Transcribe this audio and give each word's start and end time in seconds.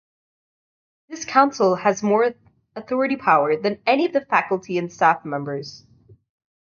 This 1.09 1.25
council 1.25 1.75
has 1.75 2.01
more 2.01 2.33
authority 2.75 3.17
power 3.17 3.55
than 3.55 3.83
any 3.85 4.07
of 4.07 4.13
the 4.13 4.25
faculty 4.25 4.79
and 4.79 4.91
staff 4.91 5.23
members. 5.23 5.85